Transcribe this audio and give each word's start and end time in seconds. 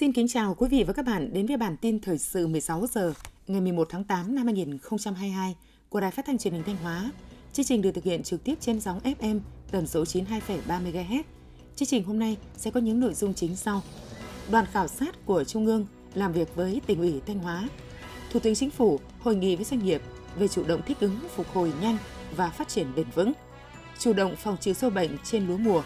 Xin 0.00 0.12
kính 0.12 0.28
chào 0.28 0.54
quý 0.54 0.68
vị 0.68 0.84
và 0.86 0.92
các 0.92 1.04
bạn 1.04 1.32
đến 1.32 1.46
với 1.46 1.56
bản 1.56 1.76
tin 1.76 2.00
thời 2.00 2.18
sự 2.18 2.46
16 2.46 2.86
giờ 2.92 3.12
ngày 3.46 3.60
11 3.60 3.88
tháng 3.90 4.04
8 4.04 4.34
năm 4.34 4.46
2022 4.46 5.56
của 5.88 6.00
Đài 6.00 6.10
Phát 6.10 6.26
thanh 6.26 6.38
Truyền 6.38 6.54
hình 6.54 6.62
Thanh 6.62 6.76
Hóa. 6.76 7.10
Chương 7.52 7.66
trình 7.66 7.82
được 7.82 7.90
thực 7.90 8.04
hiện 8.04 8.22
trực 8.22 8.44
tiếp 8.44 8.54
trên 8.60 8.80
sóng 8.80 9.00
FM 9.20 9.40
tần 9.70 9.86
số 9.86 10.04
92,3 10.04 10.58
MHz. 10.66 11.22
Chương 11.76 11.88
trình 11.88 12.04
hôm 12.04 12.18
nay 12.18 12.36
sẽ 12.56 12.70
có 12.70 12.80
những 12.80 13.00
nội 13.00 13.14
dung 13.14 13.34
chính 13.34 13.56
sau. 13.56 13.82
Đoàn 14.50 14.66
khảo 14.72 14.88
sát 14.88 15.26
của 15.26 15.44
Trung 15.44 15.66
ương 15.66 15.86
làm 16.14 16.32
việc 16.32 16.54
với 16.54 16.80
tỉnh 16.86 16.98
ủy 16.98 17.20
Thanh 17.26 17.38
Hóa. 17.38 17.68
Thủ 18.32 18.40
tướng 18.40 18.54
Chính 18.54 18.70
phủ 18.70 19.00
hội 19.18 19.36
nghị 19.36 19.56
với 19.56 19.64
doanh 19.64 19.84
nghiệp 19.84 20.02
về 20.38 20.48
chủ 20.48 20.64
động 20.64 20.80
thích 20.86 21.00
ứng, 21.00 21.16
phục 21.34 21.46
hồi 21.46 21.72
nhanh 21.82 21.96
và 22.36 22.50
phát 22.50 22.68
triển 22.68 22.86
bền 22.96 23.06
vững. 23.14 23.32
Chủ 23.98 24.12
động 24.12 24.36
phòng 24.36 24.56
trừ 24.60 24.72
sâu 24.72 24.90
bệnh 24.90 25.10
trên 25.24 25.46
lúa 25.46 25.56
mùa. 25.56 25.82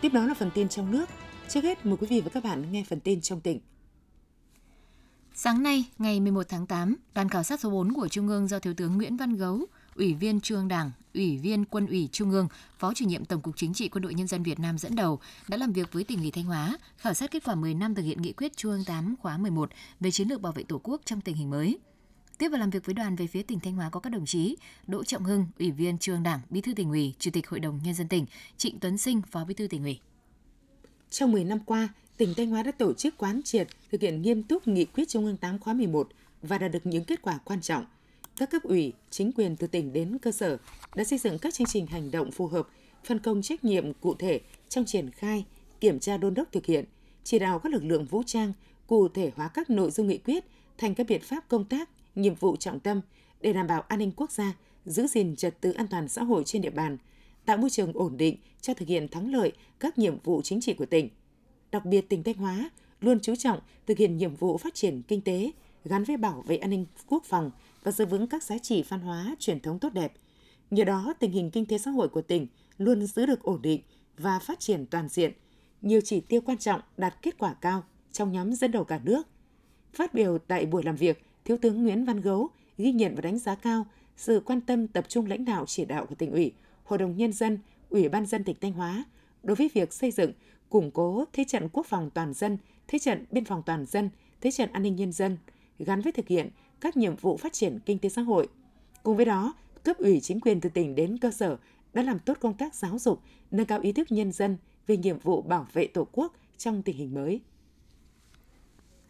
Tiếp 0.00 0.12
đó 0.12 0.26
là 0.26 0.34
phần 0.34 0.50
tin 0.54 0.68
trong 0.68 0.90
nước 0.90 1.08
Trước 1.48 1.64
hết, 1.64 1.86
mời 1.86 1.96
quý 1.96 2.06
vị 2.10 2.20
và 2.20 2.30
các 2.30 2.44
bạn 2.44 2.72
nghe 2.72 2.84
phần 2.88 3.00
tin 3.00 3.20
trong 3.20 3.40
tỉnh. 3.40 3.60
Sáng 5.34 5.62
nay, 5.62 5.84
ngày 5.98 6.20
11 6.20 6.46
tháng 6.48 6.66
8, 6.66 6.96
đoàn 7.14 7.28
khảo 7.28 7.42
sát 7.42 7.60
số 7.60 7.70
4 7.70 7.92
của 7.92 8.08
Trung 8.08 8.28
ương 8.28 8.48
do 8.48 8.58
Thiếu 8.58 8.74
tướng 8.74 8.96
Nguyễn 8.96 9.16
Văn 9.16 9.36
Gấu, 9.36 9.66
Ủy 9.96 10.14
viên 10.14 10.40
Trung 10.40 10.58
ương 10.58 10.68
Đảng, 10.68 10.90
Ủy 11.14 11.38
viên 11.38 11.64
Quân 11.64 11.86
ủy 11.86 12.08
Trung 12.12 12.30
ương, 12.30 12.48
Phó 12.78 12.94
chủ 12.94 13.04
nhiệm 13.04 13.24
Tổng 13.24 13.40
cục 13.40 13.56
Chính 13.56 13.74
trị 13.74 13.88
Quân 13.88 14.02
đội 14.02 14.14
Nhân 14.14 14.26
dân 14.26 14.42
Việt 14.42 14.60
Nam 14.60 14.78
dẫn 14.78 14.96
đầu 14.96 15.20
đã 15.48 15.56
làm 15.56 15.72
việc 15.72 15.92
với 15.92 16.04
tỉnh 16.04 16.18
ủy 16.18 16.30
Thanh 16.30 16.44
Hóa, 16.44 16.78
khảo 16.96 17.14
sát 17.14 17.30
kết 17.30 17.44
quả 17.44 17.54
10 17.54 17.74
năm 17.74 17.94
thực 17.94 18.02
hiện 18.02 18.22
nghị 18.22 18.32
quyết 18.32 18.56
Trung 18.56 18.72
ương 18.72 18.84
8 18.84 19.14
khóa 19.22 19.38
11 19.38 19.70
về 20.00 20.10
chiến 20.10 20.28
lược 20.28 20.40
bảo 20.40 20.52
vệ 20.52 20.62
Tổ 20.62 20.80
quốc 20.82 21.00
trong 21.04 21.20
tình 21.20 21.36
hình 21.36 21.50
mới. 21.50 21.78
Tiếp 22.38 22.48
và 22.48 22.58
làm 22.58 22.70
việc 22.70 22.86
với 22.86 22.94
đoàn 22.94 23.16
về 23.16 23.26
phía 23.26 23.42
tỉnh 23.42 23.60
Thanh 23.60 23.74
Hóa 23.74 23.90
có 23.90 24.00
các 24.00 24.10
đồng 24.10 24.26
chí 24.26 24.56
Đỗ 24.86 25.04
Trọng 25.04 25.24
Hưng, 25.24 25.46
Ủy 25.58 25.70
viên 25.70 25.98
Trung 25.98 26.14
ương 26.14 26.22
Đảng, 26.22 26.40
Bí 26.50 26.60
thư 26.60 26.74
tỉnh 26.74 26.90
ủy, 26.90 27.14
Chủ 27.18 27.30
tịch 27.30 27.48
Hội 27.48 27.60
đồng 27.60 27.80
Nhân 27.84 27.94
dân 27.94 28.08
tỉnh, 28.08 28.26
Trịnh 28.56 28.80
Tuấn 28.80 28.98
Sinh, 28.98 29.22
Phó 29.22 29.44
Bí 29.44 29.54
thư 29.54 29.66
tỉnh 29.66 29.82
ủy. 29.82 30.00
Trong 31.10 31.32
10 31.32 31.44
năm 31.44 31.58
qua, 31.66 31.88
tỉnh 32.16 32.34
Thanh 32.36 32.50
Hóa 32.50 32.62
đã 32.62 32.72
tổ 32.72 32.92
chức 32.92 33.16
quán 33.16 33.40
triệt, 33.44 33.68
thực 33.92 34.00
hiện 34.00 34.22
nghiêm 34.22 34.42
túc 34.42 34.68
nghị 34.68 34.84
quyết 34.84 35.08
Trung 35.08 35.26
ương 35.26 35.36
8 35.36 35.58
khóa 35.58 35.74
11 35.74 36.08
và 36.42 36.58
đạt 36.58 36.72
được 36.72 36.86
những 36.86 37.04
kết 37.04 37.22
quả 37.22 37.38
quan 37.44 37.60
trọng. 37.60 37.84
Các 38.36 38.50
cấp 38.50 38.62
ủy, 38.62 38.92
chính 39.10 39.32
quyền 39.32 39.56
từ 39.56 39.66
tỉnh 39.66 39.92
đến 39.92 40.18
cơ 40.18 40.32
sở 40.32 40.56
đã 40.94 41.04
xây 41.04 41.18
dựng 41.18 41.38
các 41.38 41.54
chương 41.54 41.66
trình 41.66 41.86
hành 41.86 42.10
động 42.10 42.30
phù 42.30 42.46
hợp, 42.46 42.68
phân 43.04 43.18
công 43.18 43.42
trách 43.42 43.64
nhiệm 43.64 43.92
cụ 43.92 44.14
thể 44.14 44.40
trong 44.68 44.84
triển 44.84 45.10
khai, 45.10 45.44
kiểm 45.80 46.00
tra 46.00 46.16
đôn 46.16 46.34
đốc 46.34 46.52
thực 46.52 46.66
hiện, 46.66 46.84
chỉ 47.24 47.38
đạo 47.38 47.58
các 47.58 47.72
lực 47.72 47.84
lượng 47.84 48.04
vũ 48.04 48.22
trang 48.26 48.52
cụ 48.86 49.08
thể 49.08 49.30
hóa 49.36 49.48
các 49.48 49.70
nội 49.70 49.90
dung 49.90 50.08
nghị 50.08 50.18
quyết 50.18 50.44
thành 50.78 50.94
các 50.94 51.06
biện 51.08 51.20
pháp 51.20 51.48
công 51.48 51.64
tác, 51.64 51.90
nhiệm 52.14 52.34
vụ 52.34 52.56
trọng 52.56 52.80
tâm 52.80 53.00
để 53.40 53.52
đảm 53.52 53.66
bảo 53.66 53.80
an 53.80 53.98
ninh 53.98 54.12
quốc 54.16 54.30
gia, 54.30 54.52
giữ 54.86 55.06
gìn 55.06 55.36
trật 55.36 55.60
tự 55.60 55.72
an 55.72 55.86
toàn 55.86 56.08
xã 56.08 56.22
hội 56.22 56.42
trên 56.46 56.62
địa 56.62 56.70
bàn– 56.70 56.98
tạo 57.46 57.56
môi 57.56 57.70
trường 57.70 57.92
ổn 57.94 58.16
định 58.16 58.36
cho 58.60 58.74
thực 58.74 58.88
hiện 58.88 59.08
thắng 59.08 59.32
lợi 59.32 59.52
các 59.80 59.98
nhiệm 59.98 60.18
vụ 60.24 60.42
chính 60.42 60.60
trị 60.60 60.74
của 60.74 60.86
tỉnh. 60.86 61.08
Đặc 61.72 61.84
biệt 61.84 62.08
tỉnh 62.08 62.22
Thanh 62.22 62.34
Hóa 62.34 62.70
luôn 63.00 63.20
chú 63.20 63.34
trọng 63.36 63.60
thực 63.86 63.98
hiện 63.98 64.16
nhiệm 64.16 64.34
vụ 64.34 64.58
phát 64.58 64.74
triển 64.74 65.02
kinh 65.02 65.20
tế 65.20 65.52
gắn 65.84 66.04
với 66.04 66.16
bảo 66.16 66.44
vệ 66.46 66.56
an 66.56 66.70
ninh 66.70 66.86
quốc 67.06 67.24
phòng 67.24 67.50
và 67.82 67.92
giữ 67.92 68.06
vững 68.06 68.26
các 68.26 68.42
giá 68.42 68.58
trị 68.58 68.84
văn 68.88 69.00
hóa 69.00 69.36
truyền 69.38 69.60
thống 69.60 69.78
tốt 69.78 69.92
đẹp. 69.92 70.12
Nhờ 70.70 70.84
đó, 70.84 71.14
tình 71.18 71.32
hình 71.32 71.50
kinh 71.50 71.66
tế 71.66 71.78
xã 71.78 71.90
hội 71.90 72.08
của 72.08 72.22
tỉnh 72.22 72.46
luôn 72.78 73.06
giữ 73.06 73.26
được 73.26 73.42
ổn 73.42 73.62
định 73.62 73.80
và 74.18 74.38
phát 74.38 74.60
triển 74.60 74.86
toàn 74.86 75.08
diện. 75.08 75.32
Nhiều 75.82 76.00
chỉ 76.04 76.20
tiêu 76.20 76.40
quan 76.40 76.58
trọng 76.58 76.80
đạt 76.96 77.22
kết 77.22 77.38
quả 77.38 77.54
cao 77.54 77.82
trong 78.12 78.32
nhóm 78.32 78.52
dẫn 78.54 78.70
đầu 78.70 78.84
cả 78.84 79.00
nước. 79.04 79.22
Phát 79.92 80.14
biểu 80.14 80.38
tại 80.38 80.66
buổi 80.66 80.82
làm 80.82 80.96
việc, 80.96 81.24
Thiếu 81.44 81.56
tướng 81.62 81.82
Nguyễn 81.82 82.04
Văn 82.04 82.20
Gấu 82.20 82.48
ghi 82.78 82.92
nhận 82.92 83.14
và 83.14 83.20
đánh 83.20 83.38
giá 83.38 83.54
cao 83.54 83.86
sự 84.16 84.42
quan 84.46 84.60
tâm 84.60 84.88
tập 84.88 85.04
trung 85.08 85.26
lãnh 85.26 85.44
đạo 85.44 85.64
chỉ 85.66 85.84
đạo 85.84 86.06
của 86.06 86.14
tỉnh 86.14 86.30
ủy 86.30 86.52
Hội 86.84 86.98
đồng 86.98 87.16
Nhân 87.16 87.32
dân, 87.32 87.58
Ủy 87.90 88.08
ban 88.08 88.26
dân 88.26 88.44
tỉnh 88.44 88.56
Thanh 88.60 88.72
Hóa 88.72 89.04
đối 89.42 89.56
với 89.56 89.70
việc 89.74 89.92
xây 89.92 90.10
dựng, 90.10 90.32
củng 90.70 90.90
cố 90.90 91.24
thế 91.32 91.44
trận 91.44 91.68
quốc 91.72 91.86
phòng 91.86 92.10
toàn 92.10 92.34
dân, 92.34 92.58
thế 92.88 92.98
trận 92.98 93.24
biên 93.30 93.44
phòng 93.44 93.62
toàn 93.66 93.86
dân, 93.86 94.10
thế 94.40 94.50
trận 94.50 94.72
an 94.72 94.82
ninh 94.82 94.96
nhân 94.96 95.12
dân, 95.12 95.38
gắn 95.78 96.00
với 96.00 96.12
thực 96.12 96.28
hiện 96.28 96.50
các 96.80 96.96
nhiệm 96.96 97.16
vụ 97.16 97.36
phát 97.36 97.52
triển 97.52 97.78
kinh 97.86 97.98
tế 97.98 98.08
xã 98.08 98.22
hội. 98.22 98.48
Cùng 99.02 99.16
với 99.16 99.24
đó, 99.24 99.54
cấp 99.82 99.96
ủy 99.98 100.20
chính 100.20 100.40
quyền 100.40 100.60
từ 100.60 100.68
tỉnh 100.68 100.94
đến 100.94 101.18
cơ 101.18 101.30
sở 101.30 101.56
đã 101.94 102.02
làm 102.02 102.18
tốt 102.18 102.36
công 102.40 102.54
tác 102.54 102.74
giáo 102.74 102.98
dục, 102.98 103.20
nâng 103.50 103.66
cao 103.66 103.80
ý 103.80 103.92
thức 103.92 104.12
nhân 104.12 104.32
dân 104.32 104.56
về 104.86 104.96
nhiệm 104.96 105.18
vụ 105.18 105.42
bảo 105.42 105.66
vệ 105.72 105.86
Tổ 105.86 106.06
quốc 106.12 106.34
trong 106.58 106.82
tình 106.82 106.96
hình 106.96 107.14
mới. 107.14 107.40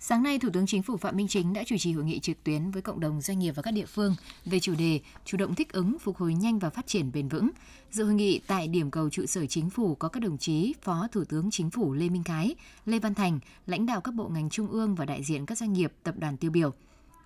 Sáng 0.07 0.23
nay, 0.23 0.39
Thủ 0.39 0.49
tướng 0.53 0.67
Chính 0.67 0.83
phủ 0.83 0.97
Phạm 0.97 1.17
Minh 1.17 1.29
Chính 1.29 1.53
đã 1.53 1.65
chủ 1.67 1.77
trì 1.79 1.93
hội 1.93 2.05
nghị 2.05 2.21
trực 2.21 2.45
tuyến 2.45 2.71
với 2.71 2.83
cộng 2.83 3.01
đồng 3.01 3.21
doanh 3.21 3.39
nghiệp 3.39 3.53
và 3.57 3.63
các 3.63 3.71
địa 3.71 3.87
phương 3.87 4.15
về 4.45 4.61
chủ 4.61 4.75
đề 4.75 5.01
chủ 5.25 5.37
động 5.37 5.55
thích 5.55 5.73
ứng, 5.73 5.99
phục 5.99 6.17
hồi 6.17 6.35
nhanh 6.35 6.59
và 6.59 6.71
phát 6.71 6.87
triển 6.87 7.13
bền 7.13 7.29
vững. 7.29 7.51
Dự 7.91 8.05
hội 8.05 8.15
nghị 8.15 8.41
tại 8.47 8.69
điểm 8.69 8.91
cầu 8.91 9.11
trụ 9.11 9.27
sở 9.27 9.47
Chính 9.47 9.71
phủ 9.71 9.95
có 9.95 10.09
các 10.09 10.21
đồng 10.21 10.39
chí 10.39 10.75
Phó 10.83 11.09
Thủ 11.13 11.25
tướng 11.25 11.51
Chính 11.51 11.71
phủ 11.71 11.95
Lê 11.95 12.09
Minh 12.09 12.25
Khái, 12.25 12.55
Lê 12.87 12.99
Văn 12.99 13.15
Thành, 13.15 13.39
lãnh 13.67 13.87
đạo 13.87 14.01
các 14.01 14.15
bộ 14.15 14.29
ngành 14.29 14.51
trung 14.51 14.67
ương 14.67 14.95
và 14.95 15.05
đại 15.05 15.23
diện 15.23 15.47
các 15.47 15.59
doanh 15.59 15.73
nghiệp, 15.73 15.93
tập 16.03 16.15
đoàn 16.19 16.37
tiêu 16.37 16.51
biểu. 16.51 16.73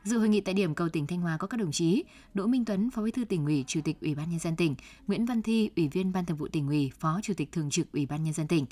Dự 0.04 0.18
hội 0.18 0.28
nghị 0.28 0.40
tại 0.40 0.54
điểm 0.54 0.74
cầu 0.74 0.88
tỉnh 0.88 1.06
Thanh 1.06 1.20
Hóa 1.20 1.36
có 1.36 1.46
các 1.46 1.56
đồng 1.60 1.72
chí 1.72 2.04
Đỗ 2.34 2.46
Minh 2.46 2.64
Tuấn, 2.64 2.90
Phó 2.90 3.02
Bí 3.02 3.10
thư 3.10 3.24
tỉnh 3.24 3.46
ủy, 3.46 3.64
Chủ 3.66 3.80
tịch 3.84 3.96
Ủy 4.00 4.14
ban 4.14 4.30
nhân 4.30 4.38
dân 4.38 4.56
tỉnh, 4.56 4.74
Nguyễn 5.06 5.26
Văn 5.26 5.42
Thi, 5.42 5.70
Ủy 5.76 5.88
viên 5.88 6.12
Ban 6.12 6.26
Thường 6.26 6.36
vụ 6.36 6.48
tỉnh 6.48 6.68
ủy, 6.68 6.90
Phó 7.00 7.20
Chủ 7.22 7.34
tịch 7.36 7.52
thường 7.52 7.70
trực 7.70 7.92
Ủy 7.92 8.06
ban 8.06 8.24
nhân 8.24 8.34
dân 8.34 8.48
tỉnh. 8.48 8.66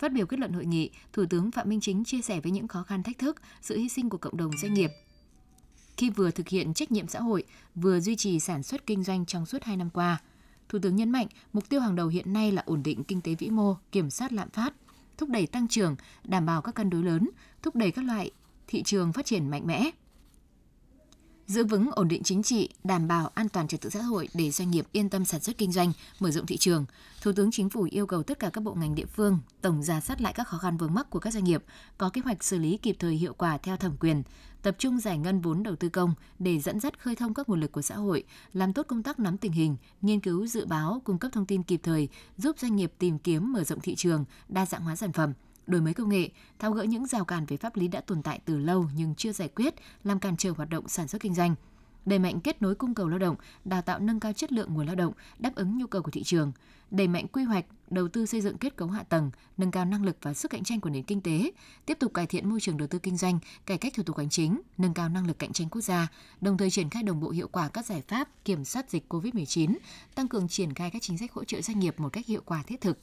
Phát 0.00 0.12
biểu 0.12 0.26
kết 0.26 0.40
luận 0.40 0.52
hội 0.52 0.66
nghị, 0.66 0.90
Thủ 1.12 1.24
tướng 1.30 1.50
Phạm 1.50 1.68
Minh 1.68 1.80
Chính 1.80 2.04
chia 2.04 2.20
sẻ 2.20 2.40
với 2.40 2.52
những 2.52 2.68
khó 2.68 2.82
khăn 2.82 3.02
thách 3.02 3.18
thức, 3.18 3.36
sự 3.62 3.76
hy 3.76 3.88
sinh 3.88 4.08
của 4.08 4.18
cộng 4.18 4.36
đồng 4.36 4.50
doanh 4.62 4.74
nghiệp 4.74 4.90
khi 6.00 6.10
vừa 6.10 6.30
thực 6.30 6.48
hiện 6.48 6.74
trách 6.74 6.92
nhiệm 6.92 7.08
xã 7.08 7.20
hội, 7.20 7.44
vừa 7.74 8.00
duy 8.00 8.16
trì 8.16 8.40
sản 8.40 8.62
xuất 8.62 8.86
kinh 8.86 9.04
doanh 9.04 9.26
trong 9.26 9.46
suốt 9.46 9.64
2 9.64 9.76
năm 9.76 9.90
qua. 9.90 10.20
Thủ 10.68 10.78
tướng 10.82 10.96
nhấn 10.96 11.10
mạnh, 11.10 11.26
mục 11.52 11.68
tiêu 11.68 11.80
hàng 11.80 11.96
đầu 11.96 12.08
hiện 12.08 12.32
nay 12.32 12.52
là 12.52 12.62
ổn 12.66 12.82
định 12.82 13.04
kinh 13.04 13.20
tế 13.20 13.34
vĩ 13.34 13.50
mô, 13.50 13.76
kiểm 13.92 14.10
soát 14.10 14.32
lạm 14.32 14.50
phát, 14.50 14.74
thúc 15.18 15.28
đẩy 15.28 15.46
tăng 15.46 15.68
trưởng, 15.68 15.96
đảm 16.24 16.46
bảo 16.46 16.62
các 16.62 16.74
cân 16.74 16.90
đối 16.90 17.02
lớn, 17.02 17.30
thúc 17.62 17.76
đẩy 17.76 17.90
các 17.90 18.04
loại 18.04 18.30
thị 18.66 18.82
trường 18.82 19.12
phát 19.12 19.26
triển 19.26 19.50
mạnh 19.50 19.66
mẽ, 19.66 19.90
giữ 21.50 21.64
vững 21.64 21.90
ổn 21.92 22.08
định 22.08 22.22
chính 22.22 22.42
trị, 22.42 22.68
đảm 22.84 23.08
bảo 23.08 23.30
an 23.34 23.48
toàn 23.48 23.68
trật 23.68 23.80
tự 23.80 23.90
xã 23.90 24.02
hội 24.02 24.28
để 24.34 24.50
doanh 24.50 24.70
nghiệp 24.70 24.86
yên 24.92 25.08
tâm 25.08 25.24
sản 25.24 25.40
xuất 25.40 25.58
kinh 25.58 25.72
doanh, 25.72 25.92
mở 26.20 26.30
rộng 26.30 26.46
thị 26.46 26.56
trường. 26.56 26.84
Thủ 27.22 27.32
tướng 27.36 27.50
Chính 27.50 27.70
phủ 27.70 27.88
yêu 27.90 28.06
cầu 28.06 28.22
tất 28.22 28.38
cả 28.38 28.50
các 28.52 28.64
bộ 28.64 28.74
ngành 28.74 28.94
địa 28.94 29.06
phương 29.06 29.38
tổng 29.60 29.82
ra 29.82 30.00
soát 30.00 30.20
lại 30.20 30.32
các 30.32 30.48
khó 30.48 30.58
khăn 30.58 30.76
vướng 30.76 30.94
mắc 30.94 31.10
của 31.10 31.18
các 31.18 31.32
doanh 31.32 31.44
nghiệp, 31.44 31.64
có 31.98 32.08
kế 32.10 32.20
hoạch 32.20 32.44
xử 32.44 32.58
lý 32.58 32.76
kịp 32.76 32.96
thời 32.98 33.14
hiệu 33.14 33.34
quả 33.34 33.58
theo 33.58 33.76
thẩm 33.76 33.96
quyền, 34.00 34.22
tập 34.62 34.76
trung 34.78 35.00
giải 35.00 35.18
ngân 35.18 35.40
vốn 35.40 35.62
đầu 35.62 35.76
tư 35.76 35.88
công 35.88 36.14
để 36.38 36.60
dẫn 36.60 36.80
dắt 36.80 37.02
khơi 37.02 37.16
thông 37.16 37.34
các 37.34 37.48
nguồn 37.48 37.60
lực 37.60 37.72
của 37.72 37.82
xã 37.82 37.94
hội, 37.94 38.24
làm 38.52 38.72
tốt 38.72 38.82
công 38.88 39.02
tác 39.02 39.18
nắm 39.18 39.38
tình 39.38 39.52
hình, 39.52 39.76
nghiên 40.02 40.20
cứu 40.20 40.46
dự 40.46 40.66
báo, 40.66 41.02
cung 41.04 41.18
cấp 41.18 41.32
thông 41.34 41.46
tin 41.46 41.62
kịp 41.62 41.80
thời, 41.82 42.08
giúp 42.38 42.58
doanh 42.58 42.76
nghiệp 42.76 42.92
tìm 42.98 43.18
kiếm 43.18 43.52
mở 43.52 43.64
rộng 43.64 43.80
thị 43.80 43.94
trường, 43.94 44.24
đa 44.48 44.66
dạng 44.66 44.82
hóa 44.82 44.96
sản 44.96 45.12
phẩm 45.12 45.32
đổi 45.70 45.80
mới 45.80 45.94
công 45.94 46.08
nghệ, 46.08 46.28
tháo 46.58 46.72
gỡ 46.72 46.82
những 46.82 47.06
rào 47.06 47.24
cản 47.24 47.46
về 47.46 47.56
pháp 47.56 47.76
lý 47.76 47.88
đã 47.88 48.00
tồn 48.00 48.22
tại 48.22 48.40
từ 48.44 48.58
lâu 48.58 48.86
nhưng 48.96 49.14
chưa 49.14 49.32
giải 49.32 49.48
quyết, 49.48 49.74
làm 50.04 50.20
cản 50.20 50.36
trở 50.36 50.50
hoạt 50.50 50.70
động 50.70 50.88
sản 50.88 51.08
xuất 51.08 51.22
kinh 51.22 51.34
doanh 51.34 51.54
đẩy 52.06 52.18
mạnh 52.18 52.40
kết 52.40 52.62
nối 52.62 52.74
cung 52.74 52.94
cầu 52.94 53.08
lao 53.08 53.18
động, 53.18 53.36
đào 53.64 53.82
tạo 53.82 53.98
nâng 53.98 54.20
cao 54.20 54.32
chất 54.32 54.52
lượng 54.52 54.74
nguồn 54.74 54.86
lao 54.86 54.94
động, 54.94 55.12
đáp 55.38 55.54
ứng 55.54 55.78
nhu 55.78 55.86
cầu 55.86 56.02
của 56.02 56.10
thị 56.10 56.22
trường, 56.22 56.52
đẩy 56.90 57.08
mạnh 57.08 57.26
quy 57.28 57.44
hoạch, 57.44 57.64
đầu 57.90 58.08
tư 58.08 58.26
xây 58.26 58.40
dựng 58.40 58.58
kết 58.58 58.76
cấu 58.76 58.88
hạ 58.88 59.02
tầng, 59.02 59.30
nâng 59.56 59.70
cao 59.70 59.84
năng 59.84 60.04
lực 60.04 60.16
và 60.22 60.34
sức 60.34 60.50
cạnh 60.50 60.64
tranh 60.64 60.80
của 60.80 60.90
nền 60.90 61.02
kinh 61.02 61.20
tế, 61.20 61.50
tiếp 61.86 61.98
tục 62.00 62.14
cải 62.14 62.26
thiện 62.26 62.48
môi 62.48 62.60
trường 62.60 62.76
đầu 62.76 62.88
tư 62.88 62.98
kinh 62.98 63.16
doanh, 63.16 63.38
cải 63.66 63.78
cách 63.78 63.92
thủ 63.96 64.02
tục 64.02 64.18
hành 64.18 64.30
chính, 64.30 64.60
nâng 64.78 64.94
cao 64.94 65.08
năng 65.08 65.26
lực 65.26 65.38
cạnh 65.38 65.52
tranh 65.52 65.68
quốc 65.68 65.80
gia, 65.80 66.08
đồng 66.40 66.56
thời 66.56 66.70
triển 66.70 66.90
khai 66.90 67.02
đồng 67.02 67.20
bộ 67.20 67.30
hiệu 67.30 67.48
quả 67.48 67.68
các 67.68 67.86
giải 67.86 68.02
pháp 68.08 68.28
kiểm 68.44 68.64
soát 68.64 68.90
dịch 68.90 69.12
COVID-19, 69.12 69.76
tăng 70.14 70.28
cường 70.28 70.48
triển 70.48 70.74
khai 70.74 70.90
các 70.90 71.02
chính 71.02 71.18
sách 71.18 71.32
hỗ 71.32 71.44
trợ 71.44 71.60
doanh 71.60 71.80
nghiệp 71.80 72.00
một 72.00 72.08
cách 72.08 72.26
hiệu 72.26 72.42
quả 72.44 72.62
thiết 72.62 72.80
thực. 72.80 72.98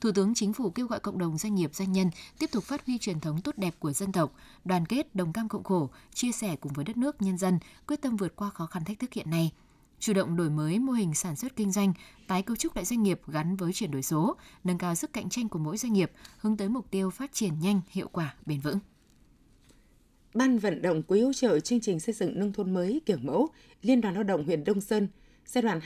Thủ 0.00 0.12
tướng 0.12 0.34
Chính 0.34 0.52
phủ 0.52 0.70
kêu 0.70 0.86
gọi 0.86 1.00
cộng 1.00 1.18
đồng 1.18 1.38
doanh 1.38 1.54
nghiệp 1.54 1.74
doanh 1.74 1.92
nhân 1.92 2.10
tiếp 2.38 2.50
tục 2.52 2.64
phát 2.64 2.86
huy 2.86 2.98
truyền 2.98 3.20
thống 3.20 3.40
tốt 3.40 3.58
đẹp 3.58 3.74
của 3.78 3.92
dân 3.92 4.12
tộc, 4.12 4.34
đoàn 4.64 4.86
kết, 4.86 5.14
đồng 5.14 5.32
cam 5.32 5.48
cộng 5.48 5.64
khổ, 5.64 5.90
chia 6.14 6.32
sẻ 6.32 6.56
cùng 6.56 6.72
với 6.72 6.84
đất 6.84 6.96
nước 6.96 7.22
nhân 7.22 7.38
dân, 7.38 7.58
quyết 7.86 8.02
tâm 8.02 8.16
vượt 8.16 8.36
qua 8.36 8.50
khó 8.50 8.66
khăn 8.66 8.84
thách 8.84 8.98
thức 8.98 9.12
hiện 9.12 9.30
nay 9.30 9.52
chủ 9.98 10.12
động 10.12 10.36
đổi 10.36 10.50
mới 10.50 10.78
mô 10.78 10.92
hình 10.92 11.14
sản 11.14 11.36
xuất 11.36 11.56
kinh 11.56 11.72
doanh, 11.72 11.92
tái 12.26 12.42
cấu 12.42 12.56
trúc 12.56 12.76
lại 12.76 12.84
doanh 12.84 13.02
nghiệp 13.02 13.20
gắn 13.26 13.56
với 13.56 13.72
chuyển 13.72 13.90
đổi 13.90 14.02
số, 14.02 14.36
nâng 14.64 14.78
cao 14.78 14.94
sức 14.94 15.12
cạnh 15.12 15.28
tranh 15.28 15.48
của 15.48 15.58
mỗi 15.58 15.76
doanh 15.76 15.92
nghiệp, 15.92 16.10
hướng 16.38 16.56
tới 16.56 16.68
mục 16.68 16.90
tiêu 16.90 17.10
phát 17.10 17.32
triển 17.32 17.60
nhanh, 17.60 17.80
hiệu 17.90 18.08
quả, 18.12 18.34
bền 18.46 18.60
vững. 18.60 18.78
Ban 20.34 20.58
vận 20.58 20.82
động 20.82 21.02
quỹ 21.02 21.20
hỗ 21.20 21.32
trợ 21.32 21.60
chương 21.60 21.80
trình 21.80 22.00
xây 22.00 22.14
dựng 22.14 22.38
nông 22.38 22.52
thôn 22.52 22.74
mới 22.74 23.00
kiểu 23.06 23.16
mẫu 23.22 23.48
Liên 23.82 24.00
đoàn 24.00 24.14
Lao 24.14 24.22
động 24.22 24.44
huyện 24.44 24.64
Đông 24.64 24.80
Sơn 24.80 25.08
giai 25.46 25.62
đoạn 25.62 25.80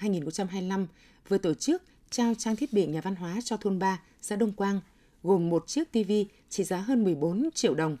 2020-2025 0.00 0.86
vừa 1.28 1.38
tổ 1.38 1.54
chức 1.54 1.82
trao 2.10 2.34
trang 2.34 2.56
thiết 2.56 2.72
bị 2.72 2.86
nhà 2.86 3.00
văn 3.00 3.14
hóa 3.14 3.38
cho 3.44 3.56
thôn 3.56 3.78
3, 3.78 4.00
xã 4.22 4.36
Đông 4.36 4.52
Quang, 4.52 4.80
gồm 5.22 5.48
một 5.48 5.66
chiếc 5.66 5.92
TV 5.92 6.12
trị 6.48 6.64
giá 6.64 6.76
hơn 6.76 7.04
14 7.04 7.48
triệu 7.54 7.74
đồng 7.74 7.96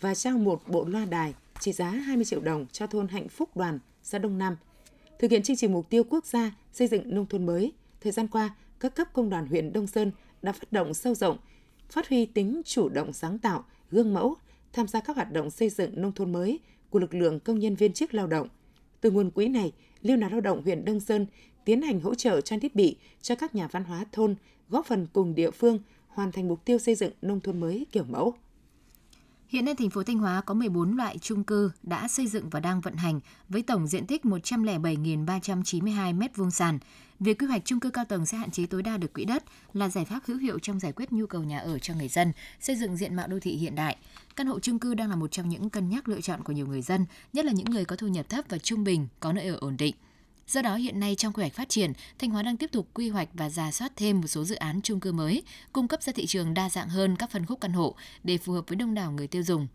và 0.00 0.14
trao 0.14 0.38
một 0.38 0.62
bộ 0.66 0.84
loa 0.84 1.04
đài 1.04 1.34
trị 1.60 1.72
giá 1.72 1.90
20 1.90 2.24
triệu 2.24 2.40
đồng 2.40 2.66
cho 2.72 2.86
thôn 2.86 3.08
Hạnh 3.08 3.28
Phúc 3.28 3.56
Đoàn, 3.56 3.78
xã 4.02 4.18
Đông 4.18 4.38
Nam. 4.38 4.56
Thực 5.18 5.30
hiện 5.30 5.42
chương 5.42 5.56
trình 5.56 5.72
mục 5.72 5.90
tiêu 5.90 6.04
quốc 6.04 6.26
gia 6.26 6.52
xây 6.72 6.88
dựng 6.88 7.14
nông 7.14 7.26
thôn 7.26 7.46
mới, 7.46 7.72
thời 8.00 8.12
gian 8.12 8.28
qua, 8.28 8.54
các 8.80 8.94
cấp 8.94 9.08
công 9.12 9.30
đoàn 9.30 9.46
huyện 9.46 9.72
Đông 9.72 9.86
Sơn 9.86 10.12
đã 10.42 10.52
phát 10.52 10.72
động 10.72 10.94
sâu 10.94 11.14
rộng, 11.14 11.38
phát 11.90 12.08
huy 12.08 12.26
tính 12.26 12.62
chủ 12.64 12.88
động 12.88 13.12
sáng 13.12 13.38
tạo, 13.38 13.64
gương 13.90 14.14
mẫu, 14.14 14.36
tham 14.72 14.88
gia 14.88 15.00
các 15.00 15.16
hoạt 15.16 15.32
động 15.32 15.50
xây 15.50 15.68
dựng 15.68 16.02
nông 16.02 16.12
thôn 16.12 16.32
mới 16.32 16.58
của 16.90 16.98
lực 16.98 17.14
lượng 17.14 17.40
công 17.40 17.58
nhân 17.58 17.74
viên 17.74 17.92
chức 17.92 18.14
lao 18.14 18.26
động. 18.26 18.48
Từ 19.00 19.10
nguồn 19.10 19.30
quỹ 19.30 19.48
này, 19.48 19.72
Liên 20.02 20.20
đoàn 20.20 20.32
Lao 20.32 20.40
động 20.40 20.62
huyện 20.62 20.84
Đông 20.84 21.00
Sơn 21.00 21.26
tiến 21.64 21.82
hành 21.82 22.00
hỗ 22.00 22.14
trợ 22.14 22.40
trang 22.40 22.60
thiết 22.60 22.74
bị 22.74 22.96
cho 23.22 23.34
các 23.34 23.54
nhà 23.54 23.68
văn 23.72 23.84
hóa 23.84 24.04
thôn, 24.12 24.34
góp 24.68 24.86
phần 24.86 25.06
cùng 25.12 25.34
địa 25.34 25.50
phương 25.50 25.78
hoàn 26.08 26.32
thành 26.32 26.48
mục 26.48 26.64
tiêu 26.64 26.78
xây 26.78 26.94
dựng 26.94 27.12
nông 27.22 27.40
thôn 27.40 27.60
mới 27.60 27.86
kiểu 27.92 28.04
mẫu. 28.04 28.34
Hiện 29.48 29.64
nay 29.64 29.74
thành 29.74 29.90
phố 29.90 30.02
Thanh 30.02 30.18
Hóa 30.18 30.40
có 30.40 30.54
14 30.54 30.96
loại 30.96 31.18
chung 31.18 31.44
cư 31.44 31.70
đã 31.82 32.08
xây 32.08 32.26
dựng 32.26 32.50
và 32.50 32.60
đang 32.60 32.80
vận 32.80 32.96
hành 32.96 33.20
với 33.48 33.62
tổng 33.62 33.86
diện 33.86 34.06
tích 34.06 34.24
107.392 34.24 36.18
m2 36.18 36.50
sàn. 36.50 36.78
Việc 37.20 37.38
quy 37.38 37.46
hoạch 37.46 37.64
chung 37.64 37.80
cư 37.80 37.90
cao 37.90 38.04
tầng 38.04 38.26
sẽ 38.26 38.38
hạn 38.38 38.50
chế 38.50 38.66
tối 38.66 38.82
đa 38.82 38.96
được 38.96 39.12
quỹ 39.12 39.24
đất 39.24 39.44
là 39.72 39.88
giải 39.88 40.04
pháp 40.04 40.20
hữu 40.26 40.36
hiệu 40.36 40.58
trong 40.58 40.80
giải 40.80 40.92
quyết 40.92 41.12
nhu 41.12 41.26
cầu 41.26 41.44
nhà 41.44 41.58
ở 41.58 41.78
cho 41.78 41.94
người 41.94 42.08
dân, 42.08 42.32
xây 42.60 42.76
dựng 42.76 42.96
diện 42.96 43.16
mạo 43.16 43.26
đô 43.26 43.40
thị 43.40 43.50
hiện 43.50 43.74
đại. 43.74 43.96
Căn 44.36 44.46
hộ 44.46 44.60
chung 44.60 44.78
cư 44.78 44.94
đang 44.94 45.10
là 45.10 45.16
một 45.16 45.32
trong 45.32 45.48
những 45.48 45.70
cân 45.70 45.88
nhắc 45.88 46.08
lựa 46.08 46.20
chọn 46.20 46.42
của 46.42 46.52
nhiều 46.52 46.66
người 46.66 46.82
dân, 46.82 47.06
nhất 47.32 47.44
là 47.44 47.52
những 47.52 47.70
người 47.70 47.84
có 47.84 47.96
thu 47.96 48.06
nhập 48.06 48.28
thấp 48.28 48.44
và 48.48 48.58
trung 48.58 48.84
bình, 48.84 49.08
có 49.20 49.32
nơi 49.32 49.46
ở 49.46 49.56
ổn 49.60 49.76
định. 49.76 49.94
Do 50.48 50.62
đó 50.62 50.76
hiện 50.76 51.00
nay 51.00 51.14
trong 51.14 51.32
quy 51.32 51.42
hoạch 51.42 51.54
phát 51.54 51.68
triển, 51.68 51.92
Thanh 52.18 52.30
Hóa 52.30 52.42
đang 52.42 52.56
tiếp 52.56 52.72
tục 52.72 52.88
quy 52.94 53.08
hoạch 53.08 53.28
và 53.34 53.50
giả 53.50 53.70
soát 53.70 53.92
thêm 53.96 54.20
một 54.20 54.26
số 54.26 54.44
dự 54.44 54.54
án 54.54 54.80
chung 54.82 55.00
cư 55.00 55.12
mới, 55.12 55.42
cung 55.72 55.88
cấp 55.88 56.02
ra 56.02 56.12
thị 56.12 56.26
trường 56.26 56.54
đa 56.54 56.70
dạng 56.70 56.88
hơn 56.88 57.16
các 57.16 57.30
phân 57.30 57.46
khúc 57.46 57.60
căn 57.60 57.72
hộ 57.72 57.94
để 58.24 58.38
phù 58.38 58.52
hợp 58.52 58.64
với 58.68 58.76
đông 58.76 58.94
đảo 58.94 59.12
người 59.12 59.26
tiêu 59.26 59.42
dùng. 59.42 59.66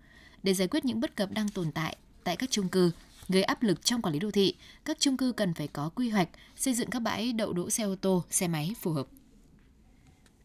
Để 0.44 0.54
giải 0.54 0.68
quyết 0.68 0.86
những 0.86 1.00
bất 1.00 1.16
cập 1.16 1.32
đang 1.32 1.50
tồn 1.50 1.72
tại 1.72 1.98
tại 2.24 2.36
các 2.36 2.52
chung 2.52 2.70
cư, 2.70 2.92
gây 3.30 3.44
áp 3.44 3.64
lực 3.64 3.86
trong 3.86 4.02
quản 4.02 4.14
lý 4.14 4.20
đô 4.20 4.32
thị, 4.32 4.56
các 4.86 4.98
chung 5.00 5.18
cư 5.18 5.32
cần 5.32 5.54
phải 5.54 5.68
có 5.68 5.90
quy 5.96 6.10
hoạch, 6.10 6.30
xây 6.56 6.74
dựng 6.74 6.90
các 6.90 7.00
bãi 7.00 7.34
đậu 7.34 7.54
đỗ 7.54 7.70
xe 7.70 7.84
ô 7.84 7.96
tô, 7.96 8.24
xe 8.30 8.48
máy 8.48 8.76
phù 8.82 8.92
hợp. 8.92 9.08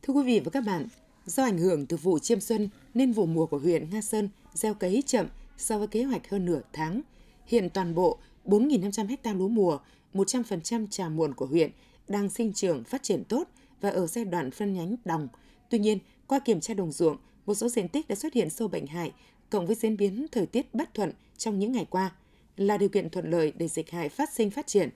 Thưa 0.02 0.14
quý 0.14 0.22
vị 0.24 0.40
và 0.44 0.50
các 0.50 0.64
bạn, 0.64 0.86
do 1.26 1.44
ảnh 1.44 1.58
hưởng 1.58 1.86
từ 1.86 1.96
vụ 1.96 2.18
chiêm 2.18 2.40
xuân 2.40 2.68
nên 2.94 3.12
vụ 3.12 3.26
mùa 3.26 3.46
của 3.46 3.58
huyện 3.58 3.90
Nga 3.90 4.00
Sơn 4.00 4.28
gieo 4.54 4.74
cấy 4.74 5.02
chậm 5.06 5.26
so 5.56 5.78
với 5.78 5.86
kế 5.86 6.04
hoạch 6.04 6.30
hơn 6.30 6.44
nửa 6.44 6.60
tháng. 6.72 7.00
Hiện 7.46 7.70
toàn 7.70 7.94
bộ 7.94 8.18
4.500 8.44 9.16
ha 9.24 9.32
lúa 9.32 9.48
mùa 9.48 9.78
100% 10.14 10.86
trà 10.90 11.08
muộn 11.08 11.34
của 11.34 11.46
huyện 11.46 11.70
đang 12.08 12.30
sinh 12.30 12.52
trưởng 12.52 12.84
phát 12.84 13.02
triển 13.02 13.24
tốt 13.24 13.48
và 13.80 13.90
ở 13.90 14.06
giai 14.06 14.24
đoạn 14.24 14.50
phân 14.50 14.74
nhánh 14.74 14.96
đồng. 15.04 15.28
Tuy 15.70 15.78
nhiên, 15.78 15.98
qua 16.26 16.38
kiểm 16.38 16.60
tra 16.60 16.74
đồng 16.74 16.92
ruộng, 16.92 17.16
một 17.46 17.54
số 17.54 17.68
diện 17.68 17.88
tích 17.88 18.08
đã 18.08 18.14
xuất 18.14 18.32
hiện 18.32 18.50
sâu 18.50 18.68
bệnh 18.68 18.86
hại, 18.86 19.12
cộng 19.50 19.66
với 19.66 19.76
diễn 19.76 19.96
biến 19.96 20.26
thời 20.32 20.46
tiết 20.46 20.74
bất 20.74 20.94
thuận 20.94 21.12
trong 21.36 21.58
những 21.58 21.72
ngày 21.72 21.86
qua, 21.90 22.12
là 22.56 22.78
điều 22.78 22.88
kiện 22.88 23.10
thuận 23.10 23.30
lợi 23.30 23.52
để 23.56 23.68
dịch 23.68 23.90
hại 23.90 24.08
phát 24.08 24.32
sinh 24.32 24.50
phát 24.50 24.66
triển. 24.66 24.90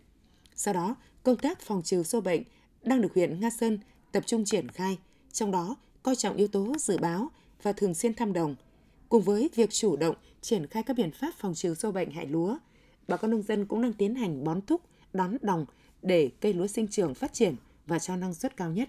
Sau 0.54 0.74
đó, 0.74 0.96
công 1.22 1.36
tác 1.36 1.60
phòng 1.60 1.82
trừ 1.82 2.02
sâu 2.02 2.20
bệnh 2.20 2.42
đang 2.82 3.00
được 3.00 3.14
huyện 3.14 3.40
Nga 3.40 3.50
Sơn 3.50 3.78
tập 4.12 4.22
trung 4.26 4.44
triển 4.44 4.68
khai, 4.68 4.98
trong 5.32 5.50
đó 5.50 5.76
coi 6.02 6.16
trọng 6.16 6.36
yếu 6.36 6.48
tố 6.48 6.72
dự 6.78 6.98
báo 6.98 7.30
và 7.62 7.72
thường 7.72 7.94
xuyên 7.94 8.14
thăm 8.14 8.32
đồng. 8.32 8.56
Cùng 9.08 9.22
với 9.22 9.50
việc 9.54 9.70
chủ 9.70 9.96
động 9.96 10.16
triển 10.40 10.66
khai 10.66 10.82
các 10.82 10.96
biện 10.96 11.10
pháp 11.10 11.34
phòng 11.38 11.54
trừ 11.54 11.74
sâu 11.74 11.92
bệnh 11.92 12.10
hại 12.10 12.26
lúa, 12.26 12.58
bà 13.08 13.16
con 13.16 13.30
nông 13.30 13.42
dân 13.42 13.66
cũng 13.66 13.82
đang 13.82 13.92
tiến 13.92 14.14
hành 14.14 14.44
bón 14.44 14.60
thúc 14.60 14.80
đón 15.12 15.36
đồng 15.42 15.66
để 16.02 16.30
cây 16.40 16.52
lúa 16.52 16.66
sinh 16.66 16.88
trưởng 16.88 17.14
phát 17.14 17.32
triển 17.32 17.56
và 17.86 17.98
cho 17.98 18.16
năng 18.16 18.34
suất 18.34 18.56
cao 18.56 18.70
nhất. 18.70 18.88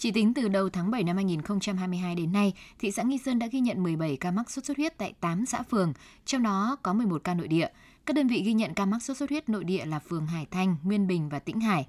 Chỉ 0.00 0.12
tính 0.12 0.34
từ 0.34 0.48
đầu 0.48 0.68
tháng 0.68 0.90
7 0.90 1.02
năm 1.02 1.16
2022 1.16 2.14
đến 2.14 2.32
nay, 2.32 2.52
thị 2.78 2.90
xã 2.90 3.02
Nghi 3.02 3.18
Sơn 3.18 3.38
đã 3.38 3.46
ghi 3.46 3.60
nhận 3.60 3.82
17 3.82 4.16
ca 4.16 4.30
mắc 4.30 4.50
sốt 4.50 4.64
xuất 4.64 4.76
huyết 4.76 4.98
tại 4.98 5.12
8 5.20 5.46
xã 5.46 5.62
phường, 5.62 5.92
trong 6.24 6.42
đó 6.42 6.76
có 6.82 6.92
11 6.92 7.24
ca 7.24 7.34
nội 7.34 7.48
địa. 7.48 7.68
Các 8.06 8.16
đơn 8.16 8.28
vị 8.28 8.42
ghi 8.42 8.52
nhận 8.52 8.74
ca 8.74 8.86
mắc 8.86 9.02
sốt 9.02 9.16
xuất 9.16 9.30
huyết 9.30 9.48
nội 9.48 9.64
địa 9.64 9.84
là 9.84 9.98
phường 9.98 10.26
Hải 10.26 10.46
Thanh, 10.50 10.76
Nguyên 10.82 11.06
Bình 11.06 11.28
và 11.28 11.38
Tĩnh 11.38 11.60
Hải. 11.60 11.86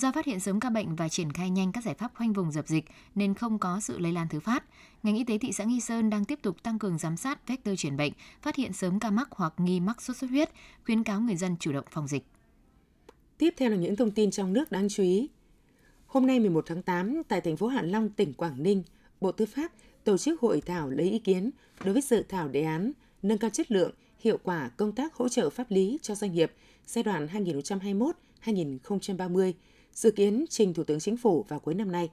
Do 0.00 0.12
phát 0.12 0.26
hiện 0.26 0.40
sớm 0.40 0.60
ca 0.60 0.70
bệnh 0.70 0.96
và 0.96 1.08
triển 1.08 1.32
khai 1.32 1.50
nhanh 1.50 1.72
các 1.72 1.84
giải 1.84 1.94
pháp 1.94 2.12
khoanh 2.14 2.32
vùng 2.32 2.52
dập 2.52 2.68
dịch 2.68 2.84
nên 3.14 3.34
không 3.34 3.58
có 3.58 3.80
sự 3.80 3.98
lây 3.98 4.12
lan 4.12 4.28
thứ 4.28 4.40
phát, 4.40 4.64
ngành 5.02 5.16
y 5.16 5.24
tế 5.24 5.38
thị 5.38 5.52
xã 5.52 5.64
Nghi 5.64 5.80
Sơn 5.80 6.10
đang 6.10 6.24
tiếp 6.24 6.38
tục 6.42 6.62
tăng 6.62 6.78
cường 6.78 6.98
giám 6.98 7.16
sát 7.16 7.48
vector 7.48 7.74
truyền 7.78 7.96
bệnh, 7.96 8.12
phát 8.42 8.56
hiện 8.56 8.72
sớm 8.72 9.00
ca 9.00 9.10
mắc 9.10 9.28
hoặc 9.30 9.54
nghi 9.56 9.80
mắc 9.80 10.02
sốt 10.02 10.16
xuất 10.16 10.30
huyết, 10.30 10.50
khuyến 10.84 11.04
cáo 11.04 11.20
người 11.20 11.36
dân 11.36 11.56
chủ 11.60 11.72
động 11.72 11.84
phòng 11.90 12.08
dịch. 12.08 12.24
Tiếp 13.38 13.54
theo 13.56 13.70
là 13.70 13.76
những 13.76 13.96
thông 13.96 14.10
tin 14.10 14.30
trong 14.30 14.52
nước 14.52 14.72
đáng 14.72 14.88
chú 14.88 15.02
ý. 15.02 15.28
Hôm 16.06 16.26
nay 16.26 16.40
11 16.40 16.64
tháng 16.66 16.82
8, 16.82 17.22
tại 17.28 17.40
thành 17.40 17.56
phố 17.56 17.66
Hạ 17.66 17.82
Long, 17.82 18.08
tỉnh 18.08 18.32
Quảng 18.32 18.62
Ninh, 18.62 18.82
Bộ 19.20 19.32
Tư 19.32 19.46
pháp 19.46 19.72
tổ 20.04 20.18
chức 20.18 20.40
hội 20.40 20.60
thảo 20.60 20.90
lấy 20.90 21.10
ý 21.10 21.18
kiến 21.18 21.50
đối 21.84 21.92
với 21.92 22.02
dự 22.02 22.22
thảo 22.28 22.48
đề 22.48 22.62
án 22.62 22.92
nâng 23.22 23.38
cao 23.38 23.50
chất 23.50 23.70
lượng, 23.72 23.92
hiệu 24.20 24.38
quả 24.42 24.70
công 24.76 24.92
tác 24.92 25.14
hỗ 25.14 25.28
trợ 25.28 25.50
pháp 25.50 25.70
lý 25.70 25.98
cho 26.02 26.14
doanh 26.14 26.32
nghiệp 26.32 26.52
giai 26.86 27.02
đoạn 27.02 27.28
2021-2030 28.44 29.52
dự 29.92 30.10
kiến 30.10 30.44
trình 30.50 30.74
Thủ 30.74 30.84
tướng 30.84 31.00
Chính 31.00 31.16
phủ 31.16 31.44
vào 31.48 31.60
cuối 31.60 31.74
năm 31.74 31.92
nay. 31.92 32.10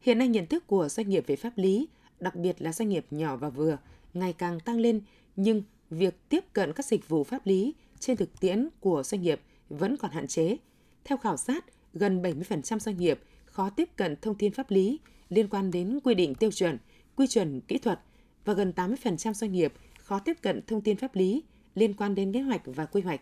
Hiện 0.00 0.18
nay 0.18 0.28
nhận 0.28 0.46
thức 0.46 0.66
của 0.66 0.88
doanh 0.88 1.08
nghiệp 1.08 1.24
về 1.26 1.36
pháp 1.36 1.58
lý, 1.58 1.88
đặc 2.20 2.36
biệt 2.36 2.62
là 2.62 2.72
doanh 2.72 2.88
nghiệp 2.88 3.06
nhỏ 3.10 3.36
và 3.36 3.48
vừa, 3.48 3.78
ngày 4.14 4.32
càng 4.32 4.60
tăng 4.60 4.80
lên, 4.80 5.00
nhưng 5.36 5.62
việc 5.90 6.28
tiếp 6.28 6.44
cận 6.52 6.72
các 6.72 6.86
dịch 6.86 7.08
vụ 7.08 7.24
pháp 7.24 7.46
lý 7.46 7.74
trên 7.98 8.16
thực 8.16 8.40
tiễn 8.40 8.68
của 8.80 9.02
doanh 9.02 9.22
nghiệp 9.22 9.40
vẫn 9.68 9.96
còn 9.96 10.10
hạn 10.10 10.26
chế. 10.26 10.56
Theo 11.04 11.18
khảo 11.18 11.36
sát, 11.36 11.64
gần 11.94 12.22
70% 12.22 12.78
doanh 12.78 12.96
nghiệp 12.96 13.20
khó 13.44 13.70
tiếp 13.70 13.88
cận 13.96 14.16
thông 14.22 14.34
tin 14.34 14.52
pháp 14.52 14.70
lý 14.70 15.00
liên 15.28 15.48
quan 15.48 15.70
đến 15.70 15.98
quy 16.04 16.14
định 16.14 16.34
tiêu 16.34 16.50
chuẩn, 16.50 16.78
quy 17.16 17.26
chuẩn 17.26 17.60
kỹ 17.60 17.78
thuật 17.78 18.00
và 18.44 18.52
gần 18.54 18.72
80% 18.76 19.32
doanh 19.32 19.52
nghiệp 19.52 19.72
khó 19.98 20.18
tiếp 20.18 20.36
cận 20.42 20.62
thông 20.66 20.80
tin 20.80 20.96
pháp 20.96 21.14
lý 21.14 21.42
liên 21.74 21.94
quan 21.94 22.14
đến 22.14 22.32
kế 22.32 22.40
hoạch 22.40 22.62
và 22.64 22.86
quy 22.86 23.00
hoạch. 23.00 23.20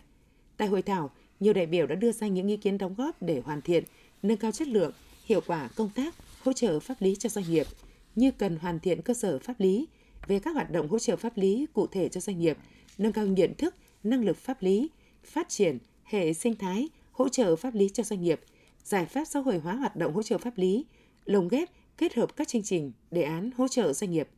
Tại 0.56 0.68
hội 0.68 0.82
thảo, 0.82 1.10
nhiều 1.40 1.52
đại 1.52 1.66
biểu 1.66 1.86
đã 1.86 1.94
đưa 1.94 2.12
ra 2.12 2.26
những 2.26 2.48
ý 2.48 2.56
kiến 2.56 2.78
đóng 2.78 2.94
góp 2.94 3.22
để 3.22 3.42
hoàn 3.44 3.62
thiện, 3.62 3.84
nâng 4.22 4.36
cao 4.36 4.52
chất 4.52 4.68
lượng, 4.68 4.92
hiệu 5.24 5.40
quả 5.46 5.68
công 5.76 5.90
tác 5.90 6.14
hỗ 6.44 6.52
trợ 6.52 6.80
pháp 6.80 6.94
lý 7.00 7.16
cho 7.16 7.28
doanh 7.28 7.44
nghiệp, 7.50 7.66
như 8.14 8.30
cần 8.30 8.56
hoàn 8.56 8.80
thiện 8.80 9.02
cơ 9.02 9.14
sở 9.14 9.38
pháp 9.38 9.60
lý 9.60 9.86
về 10.26 10.38
các 10.38 10.54
hoạt 10.54 10.70
động 10.70 10.88
hỗ 10.88 10.98
trợ 10.98 11.16
pháp 11.16 11.38
lý 11.38 11.66
cụ 11.72 11.86
thể 11.86 12.08
cho 12.08 12.20
doanh 12.20 12.38
nghiệp, 12.38 12.58
nâng 12.98 13.12
cao 13.12 13.26
nhận 13.26 13.54
thức, 13.54 13.74
năng 14.04 14.24
lực 14.24 14.36
pháp 14.36 14.62
lý, 14.62 14.90
phát 15.24 15.48
triển 15.48 15.78
hệ 16.04 16.32
sinh 16.32 16.56
thái 16.56 16.88
hỗ 17.12 17.28
trợ 17.28 17.56
pháp 17.56 17.74
lý 17.74 17.88
cho 17.88 18.02
doanh 18.02 18.22
nghiệp, 18.22 18.40
giải 18.84 19.06
pháp 19.06 19.24
xã 19.24 19.40
hội 19.40 19.58
hóa 19.58 19.74
hoạt 19.74 19.96
động 19.96 20.14
hỗ 20.14 20.22
trợ 20.22 20.38
pháp 20.38 20.58
lý, 20.58 20.84
lồng 21.24 21.48
ghép 21.48 21.68
kết 21.98 22.14
hợp 22.14 22.36
các 22.36 22.48
chương 22.48 22.62
trình, 22.62 22.92
đề 23.10 23.22
án 23.22 23.50
hỗ 23.56 23.68
trợ 23.68 23.92
doanh 23.92 24.10
nghiệp. 24.10 24.28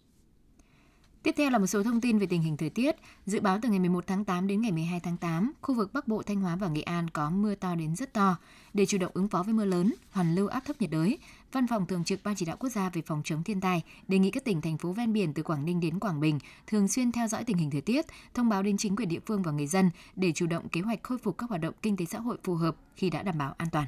Tiếp 1.29 1.35
theo 1.37 1.51
là 1.51 1.59
một 1.59 1.67
số 1.67 1.83
thông 1.83 2.01
tin 2.01 2.19
về 2.19 2.27
tình 2.27 2.43
hình 2.43 2.57
thời 2.57 2.71
tiết. 2.71 2.97
Dự 3.27 3.41
báo 3.41 3.59
từ 3.63 3.69
ngày 3.69 3.79
11 3.79 4.07
tháng 4.07 4.25
8 4.25 4.47
đến 4.47 4.61
ngày 4.61 4.73
12 4.73 5.01
tháng 5.01 5.17
8, 5.17 5.53
khu 5.61 5.75
vực 5.75 5.93
Bắc 5.93 6.09
Bộ, 6.09 6.23
Thanh 6.23 6.41
Hóa 6.41 6.57
và 6.57 6.69
Nghệ 6.69 6.83
An 6.83 7.11
có 7.11 7.31
mưa 7.31 7.55
to 7.55 7.75
đến 7.75 7.97
rất 7.97 8.13
to. 8.13 8.37
Để 8.75 8.87
chủ 8.87 8.99
động 8.99 9.11
ứng 9.15 9.29
phó 9.29 9.43
với 9.43 9.55
mưa 9.55 9.65
lớn, 9.65 9.95
hoàn 10.11 10.35
lưu 10.35 10.47
áp 10.47 10.61
thấp 10.67 10.81
nhiệt 10.81 10.91
đới, 10.91 11.19
Văn 11.53 11.67
phòng 11.67 11.87
Thường 11.87 12.05
trực 12.05 12.21
Ban 12.25 12.35
Chỉ 12.35 12.47
đạo 12.47 12.57
Quốc 12.61 12.69
gia 12.69 12.91
về 12.91 13.03
phòng 13.07 13.23
chống 13.25 13.43
thiên 13.43 13.61
tai 13.61 13.83
đề 14.09 14.19
nghị 14.19 14.31
các 14.31 14.45
tỉnh, 14.45 14.61
thành 14.61 14.79
phố 14.79 14.93
ven 14.93 15.13
biển 15.13 15.35
từ 15.35 15.43
Quảng 15.43 15.65
Ninh 15.65 15.81
đến 15.81 15.99
Quảng 15.99 16.21
Bình 16.21 16.39
thường 16.67 16.89
xuyên 16.89 17.13
theo 17.13 17.29
dõi 17.29 17.45
tình 17.45 17.57
hình 17.57 17.71
thời 17.71 17.81
tiết, 17.81 18.07
thông 18.35 18.49
báo 18.49 18.63
đến 18.63 18.77
chính 18.77 18.97
quyền 18.97 19.09
địa 19.09 19.21
phương 19.27 19.43
và 19.43 19.53
người 19.53 19.67
dân 19.67 19.91
để 20.17 20.33
chủ 20.35 20.47
động 20.47 20.69
kế 20.69 20.81
hoạch 20.81 21.03
khôi 21.03 21.19
phục 21.19 21.39
các 21.39 21.49
hoạt 21.49 21.61
động 21.61 21.75
kinh 21.83 21.97
tế 21.97 22.05
xã 22.05 22.19
hội 22.19 22.37
phù 22.45 22.55
hợp 22.55 22.77
khi 22.97 23.11
đã 23.11 23.23
đảm 23.23 23.39
bảo 23.39 23.55
an 23.59 23.69
toàn. 23.73 23.87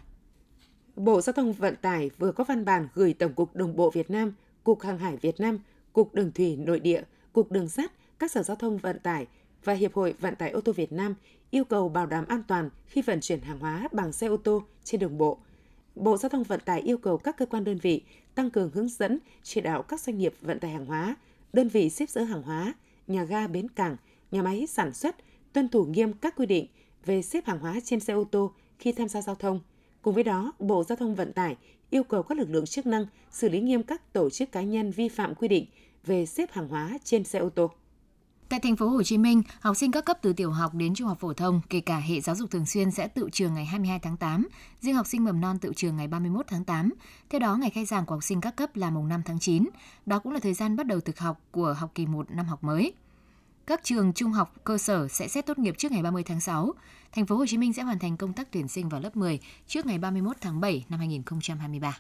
Bộ 0.97 1.21
Giao 1.21 1.33
thông 1.33 1.53
Vận 1.53 1.77
tải 1.83 2.11
vừa 2.19 2.33
có 2.33 2.45
văn 2.45 2.65
bản 2.65 2.89
gửi 2.95 3.15
Tổng 3.15 3.35
cục 3.35 3.57
Đường 3.57 3.77
bộ 3.77 3.91
Việt 3.91 4.11
Nam, 4.11 4.33
Cục 4.65 4.83
Hàng 4.83 4.99
hải 4.99 5.17
Việt 5.17 5.41
Nam, 5.41 5.59
Cục 5.93 6.15
Đường 6.15 6.33
thủy 6.33 6.57
Nội 6.57 6.81
địa– 6.81 7.03
Cục 7.33 7.53
Đường 7.53 7.69
sắt, 7.69 7.93
các 8.19 8.31
sở 8.31 8.43
giao 8.43 8.57
thông 8.57 8.79
vận 8.79 8.99
tải 8.99 9.27
và 9.65 9.73
Hiệp 9.73 9.95
hội 9.95 10.15
Vận 10.21 10.37
tải 10.37 10.51
ô 10.51 10.61
tô 10.61 10.73
Việt 10.73 10.93
Nam 10.93 11.15
yêu 11.51 11.65
cầu 11.65 11.89
bảo 11.89 12.07
đảm 12.07 12.25
an 12.29 12.43
toàn 12.49 12.71
khi 12.87 13.03
vận 13.03 13.21
chuyển 13.21 13.41
hàng 13.41 13.59
hóa 13.59 13.89
bằng 13.93 14.13
xe 14.13 14.27
ô 14.27 14.37
tô 14.37 14.63
trên 14.85 15.01
đường 15.01 15.19
bộ. 15.19 15.39
Bộ 15.95 16.17
Giao 16.17 16.29
thông 16.29 16.43
Vận 16.43 16.61
tải 16.61 16.81
yêu 16.81 16.99
cầu 16.99 17.19
các 17.19 17.37
cơ 17.37 17.47
quan 17.47 17.65
đơn 17.65 17.79
vị 17.79 18.03
tăng 18.35 18.51
cường 18.51 18.71
hướng 18.75 18.89
dẫn, 18.89 19.19
chỉ 19.43 19.61
đạo 19.61 19.83
các 19.83 20.01
doanh 20.01 20.19
nghiệp 20.19 20.35
vận 20.41 20.59
tải 20.59 20.71
hàng 20.71 20.87
hóa, 20.87 21.17
đơn 21.53 21.69
vị 21.69 21.91
xếp 21.91 22.11
dỡ 22.11 22.23
hàng 22.23 22.43
hóa, 22.43 22.75
nhà 23.07 23.25
ga 23.25 23.47
bến 23.47 23.69
cảng, 23.69 23.97
nhà 24.31 24.43
máy 24.43 24.67
sản 24.67 24.95
xuất 24.95 25.17
tuân 25.53 25.69
thủ 25.69 25.85
nghiêm 25.85 26.13
các 26.13 26.37
quy 26.37 26.47
định 26.47 26.67
về 27.05 27.23
xếp 27.23 27.47
hàng 27.47 27.59
hóa 27.59 27.77
trên 27.85 28.01
xe 28.01 28.13
ô 28.13 28.25
tô 28.25 28.53
khi 28.79 28.93
tham 28.93 29.09
gia 29.09 29.23
giao 29.23 29.35
thông. 29.35 29.61
Cùng 30.03 30.15
với 30.15 30.25
đó, 30.25 30.53
Bộ 30.59 30.85
Giao 30.85 30.97
thông 30.97 31.15
Vận 31.15 31.33
tải 31.33 31.57
yêu 31.91 32.03
cầu 32.03 32.23
các 32.23 32.39
lực 32.39 32.51
lượng 32.51 32.67
chức 32.67 32.87
năng 32.87 33.07
xử 33.31 33.49
lý 33.49 33.61
nghiêm 33.61 33.83
các 33.83 34.13
tổ 34.13 34.31
chức 34.31 34.53
cá 34.53 34.63
nhân 34.63 34.91
vi 34.91 35.09
phạm 35.09 35.35
quy 35.35 35.49
định 35.49 35.67
về 36.07 36.27
xếp 36.27 36.53
hàng 36.53 36.69
hóa 36.69 36.99
trên 37.05 37.25
xe 37.25 37.39
ô 37.39 37.51
tô. 37.51 37.71
Tại 38.51 38.61
thành 38.61 38.77
phố 38.77 38.89
Hồ 38.89 39.03
Chí 39.03 39.19
Minh, 39.19 39.43
học 39.61 39.77
sinh 39.77 39.93
các 39.93 40.05
cấp 40.05 40.19
từ 40.23 40.33
tiểu 40.33 40.51
học 40.51 40.75
đến 40.75 40.95
trung 40.95 41.09
học 41.09 41.21
phổ 41.21 41.33
thông, 41.33 41.61
kể 41.71 41.81
cả 41.81 41.99
hệ 41.99 42.21
giáo 42.21 42.37
dục 42.37 42.51
thường 42.51 42.67
xuyên 42.67 42.91
sẽ 42.91 43.09
tự 43.09 43.29
trường 43.33 43.55
ngày 43.55 43.65
22 43.65 43.99
tháng 43.99 44.17
8, 44.17 44.49
riêng 44.81 44.95
học 44.95 45.07
sinh 45.07 45.25
mầm 45.25 45.41
non 45.41 45.59
tự 45.59 45.73
trường 45.77 45.97
ngày 45.97 46.09
31 46.09 46.47
tháng 46.49 46.65
8. 46.65 46.91
Theo 47.31 47.39
đó, 47.39 47.57
ngày 47.57 47.71
khai 47.71 47.85
giảng 47.85 48.07
của 48.07 48.15
học 48.15 48.25
sinh 48.25 48.41
các 48.41 48.57
cấp 48.57 48.77
là 48.77 48.91
mùng 48.91 49.09
5 49.09 49.23
tháng 49.25 49.39
9. 49.39 49.69
Đó 50.07 50.19
cũng 50.19 50.33
là 50.33 50.41
thời 50.41 50.55
gian 50.55 50.77
bắt 50.77 50.87
đầu 50.87 51.01
thực 51.01 51.19
học 51.19 51.41
của 51.51 51.77
học 51.79 51.91
kỳ 51.95 52.07
1 52.07 52.31
năm 52.31 52.47
học 52.47 52.65
mới. 52.65 52.93
Các 53.67 53.81
trường 53.85 54.13
trung 54.13 54.33
học 54.33 54.55
cơ 54.65 54.79
sở 54.79 55.09
sẽ 55.09 55.29
xét 55.29 55.47
tốt 55.47 55.59
nghiệp 55.59 55.75
trước 55.79 55.93
ngày 55.93 56.03
30 56.03 56.23
tháng 56.23 56.41
6. 56.41 56.75
Thành 57.13 57.27
phố 57.27 57.37
Hồ 57.37 57.47
Chí 57.47 57.59
Minh 57.59 57.73
sẽ 57.73 57.83
hoàn 57.83 57.99
thành 57.99 58.17
công 58.17 58.33
tác 58.33 58.53
tuyển 58.53 58.69
sinh 58.69 58.89
vào 58.89 59.01
lớp 59.01 59.17
10 59.17 59.41
trước 59.67 59.87
ngày 59.87 59.99
31 59.99 60.37
tháng 60.41 60.61
7 60.61 60.85
năm 60.89 60.99
2023. 60.99 61.99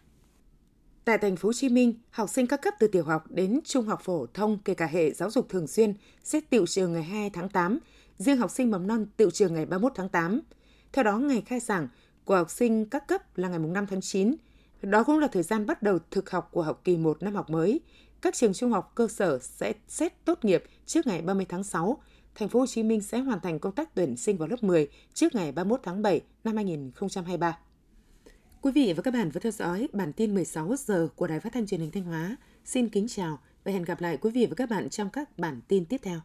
Tại 1.04 1.18
thành 1.18 1.36
phố 1.36 1.48
Hồ 1.48 1.52
Chí 1.52 1.68
Minh, 1.68 1.94
học 2.10 2.30
sinh 2.30 2.46
các 2.46 2.62
cấp 2.62 2.74
từ 2.78 2.86
tiểu 2.86 3.04
học 3.04 3.24
đến 3.30 3.60
trung 3.64 3.86
học 3.86 4.00
phổ 4.04 4.26
thông 4.34 4.58
kể 4.64 4.74
cả 4.74 4.86
hệ 4.86 5.12
giáo 5.12 5.30
dục 5.30 5.48
thường 5.48 5.66
xuyên 5.66 5.94
sẽ 6.24 6.40
tiệu 6.40 6.66
trường 6.66 6.92
ngày 6.92 7.02
2 7.02 7.30
tháng 7.30 7.48
8, 7.48 7.78
riêng 8.18 8.36
học 8.36 8.50
sinh 8.50 8.70
mầm 8.70 8.86
non 8.86 9.06
tiệu 9.16 9.30
trường 9.30 9.54
ngày 9.54 9.66
31 9.66 9.92
tháng 9.94 10.08
8. 10.08 10.40
Theo 10.92 11.04
đó, 11.04 11.18
ngày 11.18 11.42
khai 11.46 11.60
giảng 11.60 11.88
của 12.24 12.36
học 12.36 12.50
sinh 12.50 12.86
các 12.86 13.08
cấp 13.08 13.38
là 13.38 13.48
ngày 13.48 13.58
5 13.58 13.86
tháng 13.86 14.00
9. 14.00 14.34
Đó 14.82 15.04
cũng 15.04 15.18
là 15.18 15.26
thời 15.26 15.42
gian 15.42 15.66
bắt 15.66 15.82
đầu 15.82 15.98
thực 16.10 16.30
học 16.30 16.48
của 16.52 16.62
học 16.62 16.80
kỳ 16.84 16.96
1 16.96 17.22
năm 17.22 17.34
học 17.34 17.50
mới. 17.50 17.80
Các 18.20 18.34
trường 18.34 18.52
trung 18.52 18.70
học 18.70 18.92
cơ 18.94 19.08
sở 19.08 19.38
sẽ 19.42 19.72
xét 19.88 20.24
tốt 20.24 20.44
nghiệp 20.44 20.64
trước 20.86 21.06
ngày 21.06 21.22
30 21.22 21.46
tháng 21.48 21.64
6. 21.64 22.02
Thành 22.34 22.48
phố 22.48 22.60
Hồ 22.60 22.66
Chí 22.66 22.82
Minh 22.82 23.00
sẽ 23.00 23.18
hoàn 23.18 23.40
thành 23.40 23.58
công 23.58 23.72
tác 23.72 23.94
tuyển 23.94 24.16
sinh 24.16 24.36
vào 24.36 24.48
lớp 24.48 24.62
10 24.62 24.88
trước 25.14 25.34
ngày 25.34 25.52
31 25.52 25.80
tháng 25.82 26.02
7 26.02 26.20
năm 26.44 26.56
2023. 26.56 27.58
Quý 28.62 28.72
vị 28.72 28.92
và 28.92 29.02
các 29.02 29.10
bạn 29.14 29.30
vừa 29.30 29.40
theo 29.40 29.52
dõi 29.52 29.88
bản 29.92 30.12
tin 30.12 30.34
16 30.34 30.76
giờ 30.76 31.08
của 31.16 31.26
Đài 31.26 31.40
Phát 31.40 31.52
thanh 31.52 31.66
Truyền 31.66 31.80
hình 31.80 31.90
Thanh 31.90 32.04
Hóa. 32.04 32.36
Xin 32.64 32.88
kính 32.88 33.08
chào 33.08 33.38
và 33.64 33.72
hẹn 33.72 33.82
gặp 33.82 34.00
lại 34.00 34.16
quý 34.16 34.30
vị 34.30 34.46
và 34.46 34.54
các 34.54 34.70
bạn 34.70 34.90
trong 34.90 35.10
các 35.10 35.38
bản 35.38 35.60
tin 35.68 35.84
tiếp 35.84 36.00
theo. 36.02 36.20